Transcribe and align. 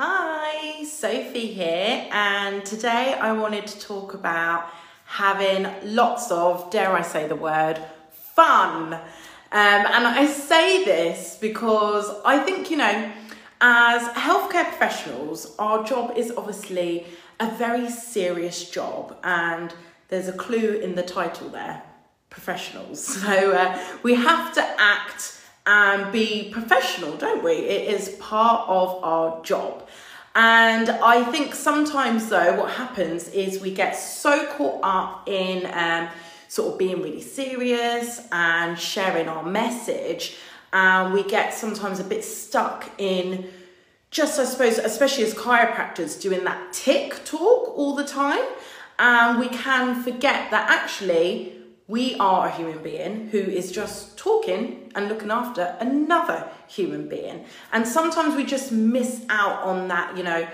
Hi, 0.00 0.84
Sophie 0.84 1.48
here, 1.48 2.06
and 2.12 2.64
today 2.64 3.14
I 3.20 3.32
wanted 3.32 3.66
to 3.66 3.80
talk 3.80 4.14
about 4.14 4.70
having 5.06 5.66
lots 5.82 6.30
of, 6.30 6.70
dare 6.70 6.92
I 6.92 7.02
say 7.02 7.26
the 7.26 7.34
word, 7.34 7.80
fun. 8.12 8.94
Um, 8.94 9.00
and 9.50 10.06
I 10.06 10.26
say 10.26 10.84
this 10.84 11.36
because 11.40 12.08
I 12.24 12.38
think, 12.38 12.70
you 12.70 12.76
know, 12.76 13.10
as 13.60 14.02
healthcare 14.10 14.68
professionals, 14.68 15.56
our 15.58 15.82
job 15.82 16.16
is 16.16 16.32
obviously 16.36 17.04
a 17.40 17.50
very 17.56 17.90
serious 17.90 18.70
job, 18.70 19.16
and 19.24 19.74
there's 20.10 20.28
a 20.28 20.32
clue 20.32 20.78
in 20.78 20.94
the 20.94 21.02
title 21.02 21.48
there 21.48 21.82
professionals. 22.30 23.04
So 23.24 23.50
uh, 23.50 23.84
we 24.04 24.14
have 24.14 24.54
to 24.54 24.62
act 24.78 25.37
and 25.68 26.10
be 26.10 26.48
professional, 26.50 27.14
don't 27.18 27.44
we? 27.44 27.52
It 27.52 27.92
is 27.92 28.08
part 28.16 28.66
of 28.70 29.04
our 29.04 29.42
job. 29.44 29.86
And 30.34 30.88
I 30.88 31.22
think 31.24 31.54
sometimes, 31.54 32.30
though, 32.30 32.54
what 32.58 32.70
happens 32.70 33.28
is 33.28 33.60
we 33.60 33.72
get 33.74 33.94
so 33.94 34.46
caught 34.52 34.80
up 34.82 35.28
in 35.28 35.66
um, 35.74 36.08
sort 36.48 36.72
of 36.72 36.78
being 36.78 37.02
really 37.02 37.20
serious 37.20 38.26
and 38.32 38.78
sharing 38.78 39.28
our 39.28 39.42
message, 39.42 40.36
and 40.72 41.12
we 41.12 41.22
get 41.22 41.52
sometimes 41.52 42.00
a 42.00 42.04
bit 42.04 42.24
stuck 42.24 42.90
in 42.96 43.50
just, 44.10 44.40
I 44.40 44.44
suppose, 44.44 44.78
especially 44.78 45.24
as 45.24 45.34
chiropractors, 45.34 46.18
doing 46.18 46.44
that 46.44 46.72
tick 46.72 47.24
talk 47.26 47.76
all 47.76 47.94
the 47.94 48.06
time. 48.06 48.44
And 48.98 49.38
we 49.38 49.48
can 49.48 50.02
forget 50.02 50.50
that 50.50 50.70
actually 50.70 51.57
we 51.88 52.14
are 52.16 52.48
a 52.48 52.50
human 52.50 52.82
being 52.82 53.28
who 53.28 53.38
is 53.38 53.72
just 53.72 54.18
talking 54.18 54.92
and 54.94 55.08
looking 55.08 55.30
after 55.30 55.74
another 55.80 56.46
human 56.68 57.08
being. 57.08 57.46
And 57.72 57.88
sometimes 57.88 58.36
we 58.36 58.44
just 58.44 58.70
miss 58.70 59.24
out 59.30 59.62
on 59.62 59.88
that, 59.88 60.16
you 60.16 60.22
know, 60.22 60.46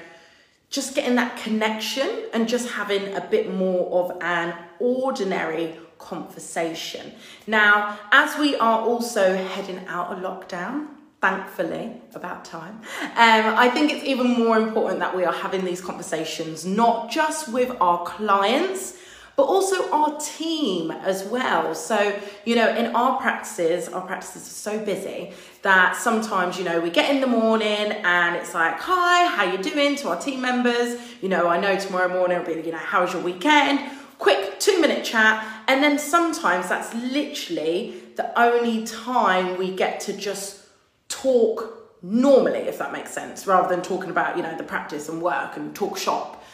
just 0.70 0.95
getting 0.95 1.16
that 1.16 1.37
connection 1.37 2.08
and 2.33 2.48
just 2.48 2.70
having 2.70 3.14
a 3.17 3.20
bit 3.20 3.53
more 3.53 4.05
of 4.05 4.23
an 4.23 4.55
ordinary 4.78 5.77
conversation. 5.98 7.12
Now, 7.48 7.98
as 8.12 8.39
we 8.39 8.55
are 8.56 8.80
also 8.80 9.36
heading 9.36 9.84
out 9.89 10.12
of 10.12 10.19
lockdown, 10.20 10.86
thankfully, 11.20 12.01
about 12.14 12.45
time, 12.45 12.80
um, 13.01 13.55
I 13.56 13.70
think 13.70 13.92
it's 13.92 14.05
even 14.05 14.28
more 14.28 14.58
important 14.58 15.01
that 15.01 15.17
we 15.17 15.25
are 15.25 15.33
having 15.33 15.64
these 15.64 15.80
conversations, 15.80 16.64
not 16.64 17.11
just 17.11 17.48
with 17.53 17.77
our 17.80 18.05
clients 18.05 18.98
but 19.36 19.44
also 19.44 19.90
our 19.90 20.18
team 20.20 20.90
as 20.90 21.24
well. 21.24 21.74
So, 21.74 22.20
you 22.44 22.54
know, 22.54 22.68
in 22.68 22.94
our 22.94 23.20
practices, 23.20 23.88
our 23.88 24.02
practices 24.02 24.42
are 24.42 24.78
so 24.78 24.84
busy 24.84 25.32
that 25.62 25.96
sometimes, 25.96 26.58
you 26.58 26.64
know, 26.64 26.80
we 26.80 26.90
get 26.90 27.12
in 27.12 27.20
the 27.20 27.27
morning 27.27 27.66
and 27.68 28.36
it's 28.36 28.55
like, 28.55 28.78
hi, 28.78 29.27
how 29.27 29.50
you 29.50 29.58
doing 29.58 29.96
to 29.96 30.10
our 30.10 30.20
team 30.20 30.40
members? 30.40 31.00
You 31.20 31.28
know, 31.28 31.48
I 31.48 31.58
know 31.58 31.77
tomorrow 31.77 32.08
morning 32.08 32.40
it'll 32.40 32.55
be, 32.55 32.60
you 32.66 32.72
know, 32.72 32.78
how's 32.78 33.12
your 33.12 33.22
weekend? 33.22 33.80
Quick 34.18 34.60
two 34.60 34.80
minute 34.80 35.05
chat. 35.05 35.44
And 35.66 35.82
then 35.82 35.98
sometimes 35.98 36.68
that's 36.68 36.94
literally 36.94 38.00
the 38.16 38.38
only 38.40 38.86
time 38.86 39.58
we 39.58 39.74
get 39.74 40.00
to 40.00 40.12
just 40.12 40.60
talk 41.08 41.80
normally, 42.02 42.60
if 42.60 42.78
that 42.78 42.92
makes 42.92 43.10
sense, 43.10 43.46
rather 43.46 43.68
than 43.68 43.82
talking 43.82 44.10
about, 44.10 44.36
you 44.36 44.42
know, 44.42 44.56
the 44.56 44.62
practice 44.62 45.08
and 45.08 45.22
work 45.22 45.56
and 45.56 45.74
talk 45.74 45.96
shop. 45.96 46.44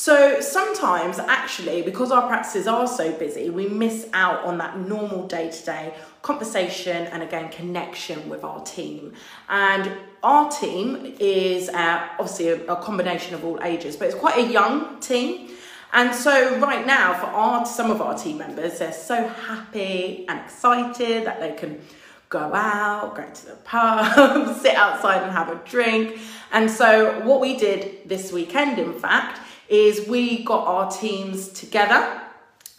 So 0.00 0.40
sometimes, 0.40 1.18
actually, 1.18 1.82
because 1.82 2.12
our 2.12 2.28
practices 2.28 2.68
are 2.68 2.86
so 2.86 3.10
busy, 3.10 3.50
we 3.50 3.66
miss 3.66 4.06
out 4.12 4.44
on 4.44 4.58
that 4.58 4.78
normal 4.78 5.26
day 5.26 5.50
to 5.50 5.64
day 5.64 5.94
conversation 6.22 7.08
and 7.08 7.20
again, 7.20 7.50
connection 7.50 8.28
with 8.28 8.44
our 8.44 8.62
team. 8.62 9.14
And 9.48 9.90
our 10.22 10.52
team 10.52 11.16
is 11.18 11.68
uh, 11.70 12.10
obviously 12.16 12.46
a, 12.46 12.64
a 12.66 12.76
combination 12.76 13.34
of 13.34 13.44
all 13.44 13.60
ages, 13.64 13.96
but 13.96 14.06
it's 14.06 14.14
quite 14.14 14.38
a 14.38 14.46
young 14.48 15.00
team. 15.00 15.50
And 15.92 16.14
so 16.14 16.60
right 16.60 16.86
now, 16.86 17.14
for 17.14 17.26
our 17.26 17.66
some 17.66 17.90
of 17.90 18.00
our 18.00 18.16
team 18.16 18.38
members, 18.38 18.78
they're 18.78 18.92
so 18.92 19.26
happy 19.26 20.26
and 20.28 20.38
excited 20.38 21.26
that 21.26 21.40
they 21.40 21.54
can 21.56 21.80
go 22.28 22.54
out, 22.54 23.16
go 23.16 23.28
to 23.28 23.46
the 23.46 23.56
pub, 23.64 24.56
sit 24.60 24.76
outside 24.76 25.24
and 25.24 25.32
have 25.32 25.48
a 25.48 25.56
drink. 25.68 26.20
And 26.52 26.70
so 26.70 27.20
what 27.26 27.40
we 27.40 27.56
did 27.56 28.08
this 28.08 28.30
weekend, 28.30 28.78
in 28.78 28.92
fact, 28.92 29.40
is 29.68 30.08
we 30.08 30.44
got 30.44 30.66
our 30.66 30.90
teams 30.90 31.48
together 31.48 32.22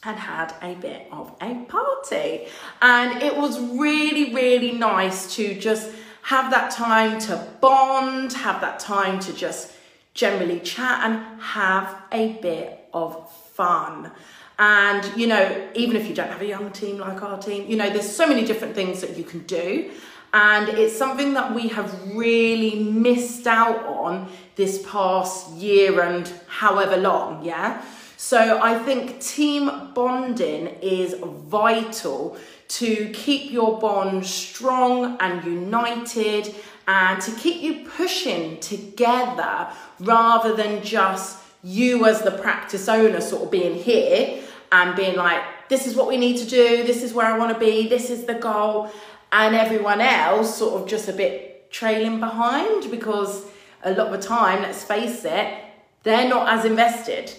and 0.04 0.18
had 0.18 0.54
a 0.62 0.76
bit 0.76 1.08
of 1.12 1.36
a 1.42 1.56
party. 1.66 2.48
And 2.82 3.22
it 3.22 3.36
was 3.36 3.60
really, 3.60 4.34
really 4.34 4.72
nice 4.72 5.36
to 5.36 5.60
just 5.60 5.92
have 6.24 6.52
that 6.52 6.72
time 6.72 7.20
to 7.20 7.48
bond, 7.60 8.34
have 8.34 8.62
that 8.62 8.80
time 8.80 9.20
to 9.22 9.34
just 9.34 9.74
generally 10.14 10.60
chat 10.60 11.02
and 11.04 11.42
have 11.42 11.96
a 12.12 12.34
bit 12.34 12.88
of 12.94 13.32
fun. 13.54 14.12
And, 14.58 15.10
you 15.18 15.28
know, 15.28 15.70
even 15.74 15.96
if 15.96 16.08
you 16.08 16.14
don't 16.14 16.30
have 16.30 16.42
a 16.42 16.46
young 16.46 16.72
team 16.72 16.98
like 16.98 17.22
our 17.24 17.38
team, 17.38 17.70
you 17.70 17.78
know, 17.78 17.90
there's 17.90 18.14
so 18.14 18.28
many 18.28 18.46
different 18.46 18.76
things 18.76 19.02
that 19.02 19.18
you 19.18 19.24
can 19.24 19.40
do. 19.44 19.92
And 20.34 20.70
it's 20.70 20.96
something 20.96 21.34
that 21.34 21.56
we 21.56 21.70
have 21.70 22.16
really 22.16 22.84
missed 22.84 23.48
out 23.48 23.84
on 23.86 24.30
this 24.56 24.86
past 24.88 25.52
year 25.52 26.02
and 26.02 26.32
however 26.48 26.98
long, 26.98 27.44
yeah? 27.44 27.82
So 28.18 28.60
I 28.62 28.78
think 28.78 29.22
team 29.22 29.94
bonding 29.94 30.68
is 30.82 31.16
vital 31.16 32.38
to 32.68 33.10
keep 33.14 33.52
your 33.52 33.80
bond 33.80 34.26
strong 34.26 35.18
and 35.20 35.44
united 35.44 36.54
and 36.88 37.22
to 37.22 37.32
keep 37.32 37.62
you 37.62 37.88
pushing 37.88 38.60
together 38.60 39.70
rather 40.00 40.56
than 40.56 40.84
just 40.84 41.40
you 41.64 42.06
as 42.06 42.22
the 42.22 42.32
practice 42.32 42.88
owner 42.88 43.22
sort 43.22 43.44
of 43.44 43.52
being 43.52 43.76
here 43.76 44.44
and 44.72 44.96
being 44.96 45.16
like, 45.16 45.42
this 45.70 45.88
is 45.88 45.96
what 45.96 46.08
we 46.08 46.18
need 46.18 46.38
to 46.38 46.46
do, 46.46 46.84
this 46.84 47.04
is 47.04 47.14
where 47.14 47.26
I 47.26 47.38
want 47.38 47.54
to 47.54 47.60
be, 47.60 47.88
this 47.88 48.10
is 48.10 48.26
the 48.26 48.36
goal 48.36 48.92
and 49.32 49.56
everyone 49.56 50.02
else 50.02 50.58
sort 50.58 50.82
of 50.82 50.88
just 50.88 51.08
a 51.08 51.14
bit 51.14 51.72
trailing 51.72 52.20
behind 52.20 52.90
because 52.90 53.46
a 53.84 53.92
lot 53.92 54.08
of 54.08 54.22
the 54.22 54.28
time, 54.28 54.62
let's 54.62 54.84
face 54.84 55.24
it, 55.24 55.54
they're 56.04 56.28
not 56.28 56.48
as 56.50 56.66
invested. 56.66 57.34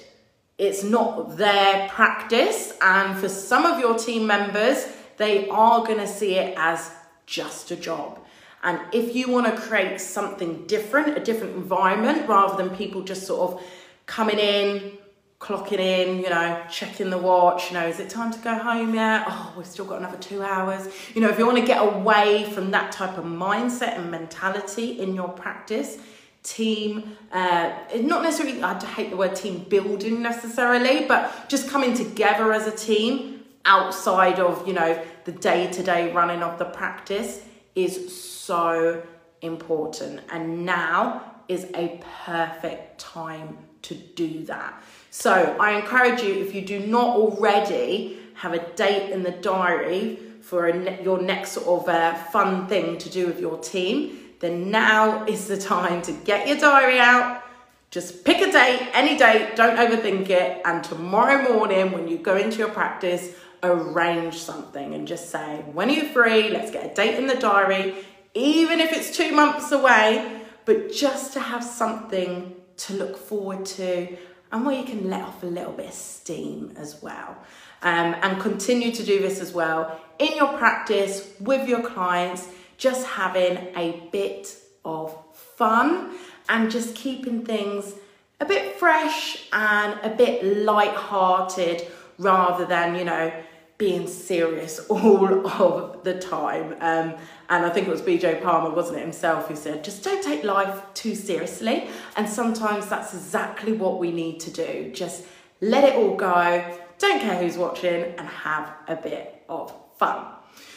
It's 0.58 0.84
not 0.84 1.36
their 1.36 1.88
practice, 1.88 2.74
and 2.82 3.18
for 3.18 3.28
some 3.28 3.64
of 3.64 3.80
your 3.80 3.98
team 3.98 4.26
members, 4.26 4.86
they 5.16 5.48
are 5.48 5.84
going 5.84 5.98
to 5.98 6.06
see 6.06 6.34
it 6.34 6.54
as 6.58 6.92
just 7.24 7.70
a 7.70 7.76
job. 7.76 8.18
And 8.62 8.78
if 8.92 9.14
you 9.14 9.30
want 9.30 9.46
to 9.46 9.58
create 9.58 10.00
something 10.00 10.66
different, 10.66 11.16
a 11.16 11.20
different 11.20 11.56
environment, 11.56 12.28
rather 12.28 12.62
than 12.62 12.76
people 12.76 13.02
just 13.02 13.26
sort 13.26 13.52
of 13.52 13.62
coming 14.04 14.38
in, 14.38 14.98
clocking 15.40 15.78
in, 15.78 16.18
you 16.18 16.28
know, 16.28 16.62
checking 16.70 17.08
the 17.08 17.18
watch, 17.18 17.70
you 17.70 17.74
know, 17.74 17.86
is 17.86 17.98
it 17.98 18.10
time 18.10 18.30
to 18.30 18.38
go 18.40 18.54
home 18.56 18.94
yet? 18.94 19.24
Oh, 19.26 19.54
we've 19.56 19.66
still 19.66 19.86
got 19.86 19.98
another 19.98 20.18
two 20.18 20.42
hours. 20.42 20.88
You 21.14 21.22
know, 21.22 21.30
if 21.30 21.38
you 21.38 21.46
want 21.46 21.58
to 21.58 21.64
get 21.64 21.82
away 21.82 22.44
from 22.52 22.70
that 22.72 22.92
type 22.92 23.16
of 23.16 23.24
mindset 23.24 23.98
and 23.98 24.10
mentality 24.10 25.00
in 25.00 25.14
your 25.14 25.28
practice, 25.28 25.98
team, 26.42 27.16
uh, 27.32 27.72
not 27.96 28.22
necessarily, 28.22 28.62
I 28.62 28.78
hate 28.84 29.10
the 29.10 29.16
word 29.16 29.34
team 29.34 29.64
building 29.68 30.22
necessarily, 30.22 31.06
but 31.06 31.48
just 31.48 31.68
coming 31.68 31.94
together 31.94 32.52
as 32.52 32.66
a 32.66 32.76
team 32.76 33.44
outside 33.64 34.38
of, 34.38 34.66
you 34.66 34.74
know, 34.74 35.02
the 35.24 35.32
day 35.32 35.70
to 35.72 35.82
day 35.82 36.12
running 36.12 36.42
of 36.42 36.58
the 36.58 36.64
practice 36.66 37.42
is 37.74 38.14
so 38.14 39.02
important. 39.40 40.20
And 40.30 40.66
now 40.66 41.34
is 41.48 41.66
a 41.74 42.00
perfect 42.24 43.00
time 43.00 43.58
to 43.82 43.94
do 43.94 44.44
that. 44.44 44.82
So 45.10 45.56
I 45.58 45.72
encourage 45.72 46.22
you, 46.22 46.34
if 46.34 46.54
you 46.54 46.62
do 46.62 46.78
not 46.78 47.16
already 47.16 48.18
have 48.34 48.54
a 48.54 48.64
date 48.74 49.10
in 49.10 49.22
the 49.22 49.32
diary 49.32 50.18
for 50.40 50.72
ne 50.72 51.02
your 51.02 51.20
next 51.20 51.52
sort 51.52 51.82
of 51.82 51.88
uh, 51.88 52.14
fun 52.14 52.66
thing 52.68 52.96
to 52.98 53.10
do 53.10 53.26
with 53.26 53.40
your 53.40 53.58
team, 53.58 54.18
then 54.38 54.70
now 54.70 55.24
is 55.26 55.48
the 55.48 55.58
time 55.58 56.00
to 56.02 56.12
get 56.12 56.48
your 56.48 56.56
diary 56.56 56.98
out. 56.98 57.42
Just 57.90 58.24
pick 58.24 58.40
a 58.40 58.52
date, 58.52 58.88
any 58.94 59.18
date, 59.18 59.56
don't 59.56 59.76
overthink 59.76 60.30
it. 60.30 60.62
And 60.64 60.82
tomorrow 60.82 61.52
morning, 61.52 61.90
when 61.90 62.06
you 62.06 62.18
go 62.18 62.36
into 62.36 62.58
your 62.58 62.70
practice, 62.70 63.34
arrange 63.64 64.36
something 64.36 64.94
and 64.94 65.08
just 65.08 65.28
say, 65.28 65.62
when 65.72 65.90
are 65.90 65.92
you 65.92 66.08
free? 66.08 66.50
Let's 66.50 66.70
get 66.70 66.92
a 66.92 66.94
date 66.94 67.16
in 67.18 67.26
the 67.26 67.34
diary, 67.34 67.96
even 68.34 68.78
if 68.78 68.92
it's 68.92 69.14
two 69.14 69.32
months 69.32 69.72
away, 69.72 70.40
but 70.64 70.92
just 70.92 71.32
to 71.32 71.40
have 71.40 71.64
something 71.64 72.54
to 72.76 72.94
look 72.94 73.18
forward 73.18 73.66
to 73.66 74.16
and 74.52 74.66
where 74.66 74.76
you 74.78 74.84
can 74.84 75.08
let 75.08 75.22
off 75.22 75.42
a 75.42 75.46
little 75.46 75.72
bit 75.72 75.86
of 75.86 75.94
steam 75.94 76.72
as 76.76 77.02
well. 77.02 77.36
Um, 77.82 78.14
and 78.22 78.40
continue 78.40 78.92
to 78.92 79.02
do 79.02 79.20
this 79.20 79.40
as 79.40 79.52
well 79.52 80.00
in 80.18 80.36
your 80.36 80.58
practice 80.58 81.30
with 81.40 81.66
your 81.68 81.82
clients, 81.82 82.48
just 82.76 83.06
having 83.06 83.56
a 83.74 84.08
bit 84.12 84.54
of 84.84 85.16
fun 85.56 86.10
and 86.48 86.70
just 86.70 86.94
keeping 86.94 87.44
things 87.44 87.94
a 88.40 88.44
bit 88.44 88.76
fresh 88.76 89.46
and 89.52 89.98
a 90.02 90.10
bit 90.10 90.44
light-hearted 90.44 91.86
rather 92.18 92.66
than, 92.66 92.96
you 92.96 93.04
know, 93.04 93.32
being 93.80 94.06
serious 94.06 94.78
all 94.90 95.26
of 95.46 96.04
the 96.04 96.20
time. 96.20 96.76
Um, 96.80 97.14
and 97.48 97.64
I 97.64 97.70
think 97.70 97.88
it 97.88 97.90
was 97.90 98.02
BJ 98.02 98.40
Palmer, 98.42 98.70
wasn't 98.70 98.98
it, 98.98 99.00
himself, 99.00 99.48
who 99.48 99.56
said, 99.56 99.82
just 99.82 100.04
don't 100.04 100.22
take 100.22 100.44
life 100.44 100.82
too 100.94 101.14
seriously. 101.16 101.88
And 102.14 102.28
sometimes 102.28 102.88
that's 102.88 103.14
exactly 103.14 103.72
what 103.72 103.98
we 103.98 104.12
need 104.12 104.38
to 104.40 104.50
do. 104.50 104.92
Just 104.94 105.24
let 105.62 105.82
it 105.82 105.96
all 105.96 106.14
go, 106.14 106.78
don't 106.98 107.20
care 107.20 107.42
who's 107.42 107.56
watching, 107.56 108.04
and 108.18 108.28
have 108.28 108.70
a 108.86 108.96
bit 108.96 109.42
of 109.48 109.74
fun. 109.96 110.26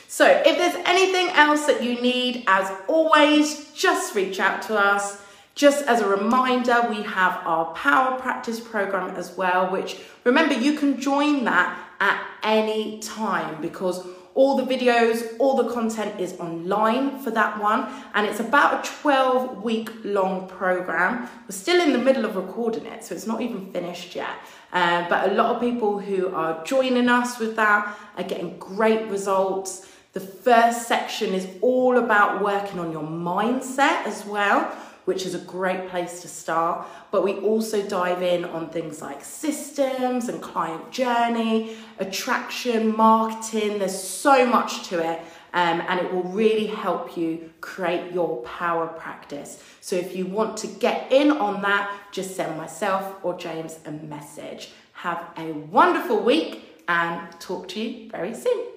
So, 0.07 0.25
if 0.25 0.57
there's 0.57 0.75
anything 0.85 1.27
else 1.35 1.65
that 1.65 1.83
you 1.83 1.99
need, 1.99 2.43
as 2.47 2.71
always, 2.87 3.71
just 3.73 4.15
reach 4.15 4.39
out 4.39 4.61
to 4.63 4.77
us. 4.77 5.21
Just 5.55 5.85
as 5.87 6.01
a 6.01 6.07
reminder, 6.07 6.85
we 6.89 7.01
have 7.03 7.41
our 7.45 7.73
power 7.73 8.19
practice 8.19 8.59
program 8.59 9.15
as 9.15 9.35
well, 9.35 9.71
which 9.71 9.99
remember 10.23 10.53
you 10.53 10.77
can 10.77 10.99
join 10.99 11.43
that 11.45 11.77
at 11.99 12.25
any 12.43 12.99
time 12.99 13.61
because 13.61 14.05
all 14.35 14.57
the 14.57 14.63
videos, 14.63 15.35
all 15.37 15.55
the 15.55 15.71
content 15.71 16.19
is 16.19 16.33
online 16.39 17.19
for 17.19 17.29
that 17.31 17.61
one, 17.61 17.87
and 18.15 18.25
it's 18.25 18.39
about 18.39 18.85
a 18.85 18.89
12 19.01 19.63
week 19.63 19.91
long 20.03 20.47
program. 20.47 21.29
We're 21.47 21.55
still 21.55 21.81
in 21.81 21.93
the 21.93 21.99
middle 21.99 22.25
of 22.25 22.35
recording 22.35 22.85
it, 22.87 23.03
so 23.03 23.13
it's 23.13 23.27
not 23.27 23.41
even 23.41 23.71
finished 23.71 24.15
yet. 24.15 24.35
Uh, 24.71 25.07
but 25.07 25.29
a 25.29 25.33
lot 25.35 25.55
of 25.55 25.61
people 25.61 25.99
who 25.99 26.29
are 26.29 26.63
joining 26.63 27.09
us 27.09 27.37
with 27.37 27.55
that 27.57 27.95
are 28.17 28.23
getting 28.23 28.57
great 28.57 29.07
results. 29.09 29.87
The 30.13 30.19
first 30.19 30.87
section 30.87 31.33
is 31.33 31.47
all 31.61 31.97
about 31.97 32.43
working 32.43 32.79
on 32.79 32.91
your 32.91 33.03
mindset 33.03 34.05
as 34.05 34.25
well 34.25 34.75
which 35.05 35.25
is 35.25 35.35
a 35.35 35.39
great 35.39 35.89
place 35.89 36.21
to 36.21 36.27
start. 36.27 36.87
But 37.11 37.23
we 37.23 37.33
also 37.35 37.81
dive 37.87 38.21
in 38.21 38.45
on 38.45 38.69
things 38.69 39.01
like 39.01 39.23
systems 39.23 40.29
and 40.29 40.41
client 40.41 40.91
journey, 40.91 41.75
attraction, 41.99 42.95
marketing. 42.95 43.79
There's 43.79 44.01
so 44.01 44.45
much 44.45 44.87
to 44.89 44.99
it. 44.99 45.19
Um, 45.55 45.83
and 45.87 45.99
it 45.99 46.11
will 46.11 46.23
really 46.23 46.65
help 46.65 47.15
you 47.15 47.51
create 47.61 48.11
your 48.11 48.41
power 48.41 48.87
practice. 48.87 49.63
So 49.81 49.95
if 49.95 50.15
you 50.15 50.25
want 50.25 50.57
to 50.57 50.67
get 50.67 51.11
in 51.11 51.29
on 51.31 51.61
that, 51.61 51.95
just 52.11 52.35
send 52.35 52.57
myself 52.57 53.23
or 53.23 53.37
James 53.37 53.77
a 53.85 53.91
message. 53.91 54.71
Have 54.93 55.23
a 55.37 55.51
wonderful 55.51 56.19
week 56.23 56.81
and 56.87 57.39
talk 57.39 57.67
to 57.69 57.79
you 57.79 58.09
very 58.09 58.33
soon. 58.33 58.73